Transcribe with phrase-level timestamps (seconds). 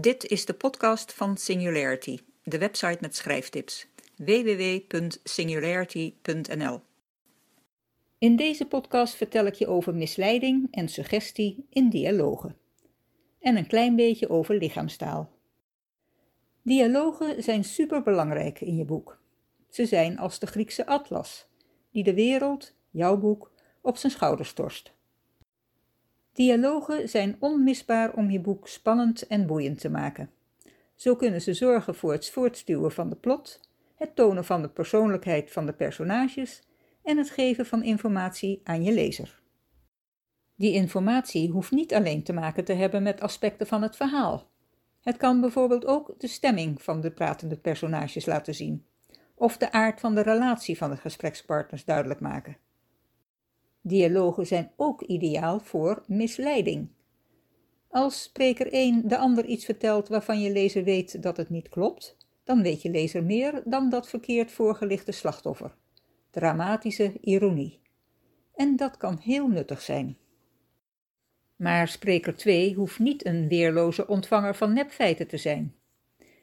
[0.00, 3.86] Dit is de podcast van Singularity, de website met schrijftips.
[4.16, 6.80] www.singularity.nl
[8.18, 12.56] In deze podcast vertel ik je over misleiding en suggestie in dialogen.
[13.40, 15.30] En een klein beetje over lichaamstaal.
[16.62, 19.18] Dialogen zijn superbelangrijk in je boek.
[19.68, 21.46] Ze zijn als de Griekse atlas,
[21.92, 24.96] die de wereld, jouw boek, op zijn schouders torst.
[26.38, 30.30] Dialogen zijn onmisbaar om je boek spannend en boeiend te maken.
[30.94, 33.60] Zo kunnen ze zorgen voor het voortstuwen van de plot,
[33.94, 36.62] het tonen van de persoonlijkheid van de personages
[37.02, 39.40] en het geven van informatie aan je lezer.
[40.54, 44.50] Die informatie hoeft niet alleen te maken te hebben met aspecten van het verhaal.
[45.00, 48.86] Het kan bijvoorbeeld ook de stemming van de pratende personages laten zien,
[49.34, 52.56] of de aard van de relatie van de gesprekspartners duidelijk maken.
[53.80, 56.88] Dialogen zijn ook ideaal voor misleiding.
[57.88, 62.16] Als spreker 1 de ander iets vertelt waarvan je lezer weet dat het niet klopt,
[62.44, 65.74] dan weet je lezer meer dan dat verkeerd voorgelichte slachtoffer.
[66.30, 67.80] Dramatische ironie.
[68.54, 70.16] En dat kan heel nuttig zijn.
[71.56, 75.74] Maar spreker 2 hoeft niet een weerloze ontvanger van nepfeiten te zijn.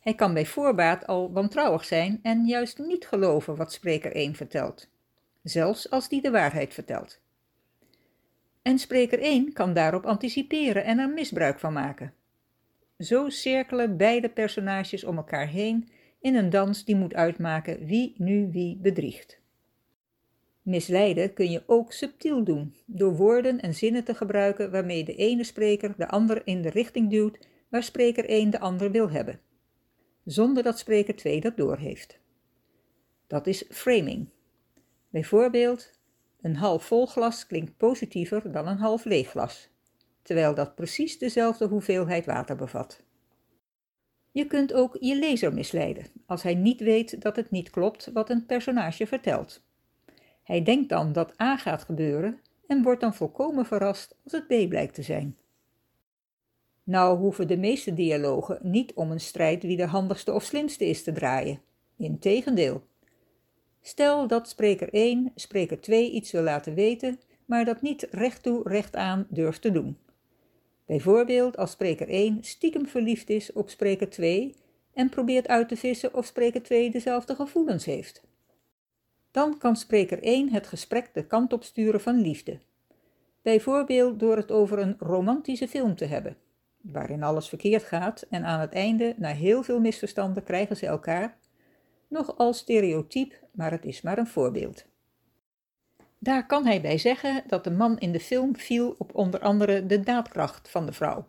[0.00, 4.88] Hij kan bij voorbaat al wantrouwig zijn en juist niet geloven wat spreker 1 vertelt,
[5.42, 7.20] zelfs als die de waarheid vertelt.
[8.62, 12.14] En spreker 1 kan daarop anticiperen en er misbruik van maken.
[12.98, 15.88] Zo cirkelen beide personages om elkaar heen
[16.20, 19.40] in een dans die moet uitmaken wie nu wie bedriegt.
[20.62, 25.44] Misleiden kun je ook subtiel doen, door woorden en zinnen te gebruiken waarmee de ene
[25.44, 29.40] spreker de ander in de richting duwt waar spreker 1 de ander wil hebben,
[30.24, 32.18] zonder dat spreker 2 dat doorheeft.
[33.26, 34.28] Dat is framing.
[35.10, 35.90] Bijvoorbeeld,
[36.40, 39.68] een half vol glas klinkt positiever dan een half leeg glas,
[40.22, 43.02] terwijl dat precies dezelfde hoeveelheid water bevat.
[44.32, 48.30] Je kunt ook je lezer misleiden als hij niet weet dat het niet klopt wat
[48.30, 49.62] een personage vertelt.
[50.42, 54.68] Hij denkt dan dat A gaat gebeuren en wordt dan volkomen verrast als het B
[54.68, 55.36] blijkt te zijn.
[56.82, 61.02] Nou hoeven de meeste dialogen niet om een strijd wie de handigste of slimste is
[61.02, 61.60] te draaien.
[61.96, 62.82] Integendeel,
[63.80, 68.68] Stel dat spreker 1 spreker 2 iets wil laten weten, maar dat niet recht toe
[68.68, 69.98] recht aan durft te doen.
[70.86, 74.54] Bijvoorbeeld als spreker 1 stiekem verliefd is op spreker 2
[74.94, 78.22] en probeert uit te vissen of spreker 2 dezelfde gevoelens heeft.
[79.30, 82.58] Dan kan spreker 1 het gesprek de kant op sturen van liefde.
[83.42, 86.36] Bijvoorbeeld door het over een romantische film te hebben,
[86.80, 91.38] waarin alles verkeerd gaat en aan het einde, na heel veel misverstanden, krijgen ze elkaar
[92.10, 94.84] nogal stereotyp, maar het is maar een voorbeeld.
[96.18, 99.86] Daar kan hij bij zeggen dat de man in de film viel op onder andere
[99.86, 101.28] de daadkracht van de vrouw.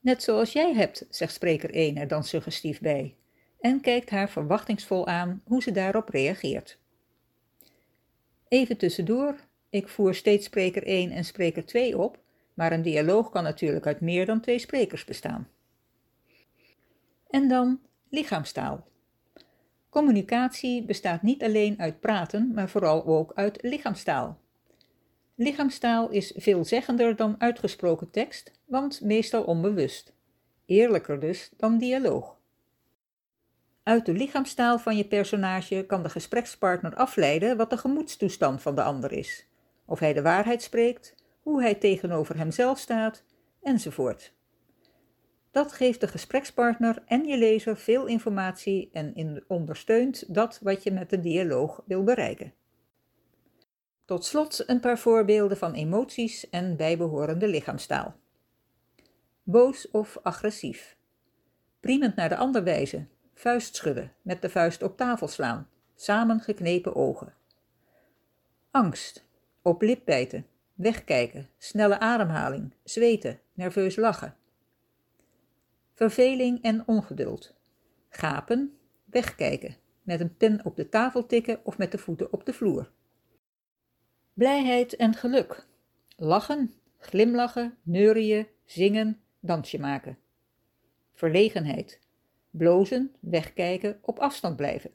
[0.00, 3.16] Net zoals jij hebt, zegt spreker 1 er dan suggestief bij,
[3.60, 6.78] en kijkt haar verwachtingsvol aan hoe ze daarop reageert.
[8.48, 9.36] Even tussendoor,
[9.70, 12.18] ik voer steeds spreker 1 en spreker 2 op,
[12.54, 15.48] maar een dialoog kan natuurlijk uit meer dan twee sprekers bestaan.
[17.30, 18.88] En dan lichaamstaal.
[19.90, 24.38] Communicatie bestaat niet alleen uit praten, maar vooral ook uit lichaamstaal.
[25.34, 30.12] Lichaamstaal is veelzeggender dan uitgesproken tekst, want meestal onbewust.
[30.66, 32.38] Eerlijker dus dan dialoog.
[33.82, 38.82] Uit de lichaamstaal van je personage kan de gesprekspartner afleiden wat de gemoedstoestand van de
[38.82, 39.46] ander is,
[39.84, 43.24] of hij de waarheid spreekt, hoe hij tegenover hemzelf staat,
[43.62, 44.32] enzovoort.
[45.50, 51.10] Dat geeft de gesprekspartner en je lezer veel informatie en ondersteunt dat wat je met
[51.10, 52.52] de dialoog wil bereiken.
[54.04, 58.14] Tot slot een paar voorbeelden van emoties en bijbehorende lichaamstaal.
[59.42, 60.96] Boos of agressief.
[61.80, 66.94] Priemend naar de ander wijzen, vuist schudden, met de vuist op tafel slaan, samen geknepen
[66.94, 67.34] ogen.
[68.70, 69.26] Angst,
[69.62, 74.38] op lip bijten, wegkijken, snelle ademhaling, zweten, nerveus lachen
[76.00, 77.54] verveling en ongeduld.
[78.08, 82.52] Gapen, wegkijken, met een pen op de tafel tikken of met de voeten op de
[82.52, 82.90] vloer.
[84.34, 85.66] Blijheid en geluk.
[86.16, 90.18] Lachen, glimlachen, neurien, zingen, dansje maken.
[91.12, 92.00] Verlegenheid.
[92.50, 94.90] Blozen, wegkijken, op afstand blijven.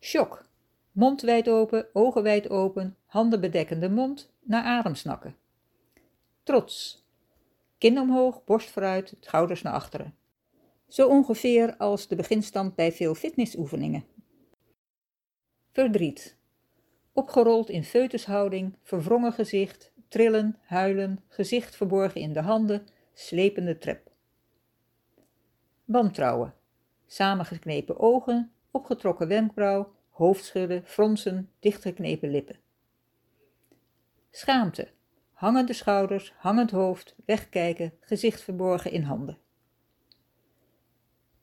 [0.00, 0.48] Shock.
[0.92, 5.36] Mond wijd open, ogen wijd open, handen bedekkende mond, naar adem snakken.
[6.42, 7.04] Trots.
[7.80, 10.14] Kin omhoog, borst vooruit, schouders naar achteren.
[10.88, 14.04] Zo ongeveer als de beginstand bij veel fitnessoefeningen.
[15.72, 16.36] Verdriet.
[17.12, 24.10] Opgerold in feutushouding, verwrongen gezicht, trillen, huilen, gezicht verborgen in de handen, slepende trep.
[25.84, 26.54] Wantrouwen.
[27.06, 32.58] Samengeknepen ogen, opgetrokken wenkbrauw, hoofdschudden, fronsen, dichtgeknepen lippen.
[34.30, 34.88] Schaamte.
[35.40, 39.38] Hangende schouders, hangend hoofd, wegkijken, gezicht verborgen in handen.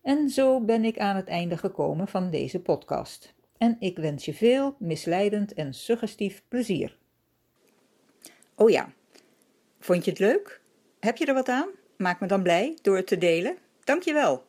[0.01, 3.33] En zo ben ik aan het einde gekomen van deze podcast.
[3.57, 6.97] En ik wens je veel misleidend en suggestief plezier.
[8.55, 8.93] Oh ja,
[9.79, 10.61] vond je het leuk?
[10.99, 11.69] Heb je er wat aan?
[11.95, 13.57] Maak me dan blij door het te delen.
[13.83, 14.46] Dankjewel.